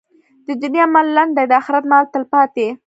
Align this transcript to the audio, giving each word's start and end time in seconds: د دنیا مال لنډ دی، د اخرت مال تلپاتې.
د 0.47 0.49
دنیا 0.63 0.85
مال 0.93 1.07
لنډ 1.17 1.31
دی، 1.37 1.45
د 1.47 1.53
اخرت 1.61 1.85
مال 1.91 2.03
تلپاتې. 2.13 2.67